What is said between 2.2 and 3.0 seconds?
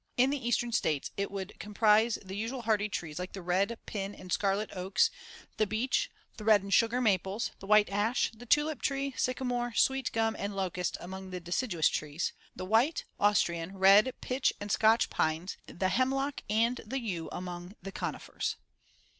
the usual hardy